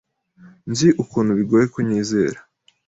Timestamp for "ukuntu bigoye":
1.03-1.65